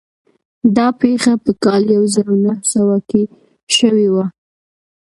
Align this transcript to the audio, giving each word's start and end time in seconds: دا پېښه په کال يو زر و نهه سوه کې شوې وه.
دا 0.75 0.87
پېښه 1.01 1.33
په 1.43 1.51
کال 1.63 1.83
يو 1.95 2.03
زر 2.13 2.25
و 2.31 2.35
نهه 2.45 2.59
سوه 2.73 2.97
کې 3.09 3.21
شوې 3.77 4.07
وه. 4.13 4.25